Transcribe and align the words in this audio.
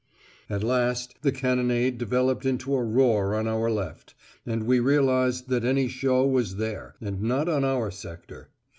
At 0.49 0.63
last 0.63 1.13
the 1.21 1.31
cannonade 1.31 1.99
developed 1.99 2.43
into 2.43 2.73
a 2.73 2.83
roar 2.83 3.35
on 3.35 3.47
our 3.47 3.69
left, 3.69 4.15
and 4.47 4.63
we 4.65 4.79
realised 4.79 5.47
that 5.49 5.63
any 5.63 5.87
show 5.87 6.25
was 6.25 6.55
there, 6.55 6.95
and 6.99 7.21
not 7.21 7.47
on 7.47 7.63
our 7.63 7.91
sector. 7.91 8.49